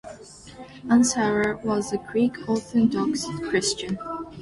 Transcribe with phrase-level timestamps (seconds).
[0.89, 3.99] Ansara was a Greek Orthodox Christian.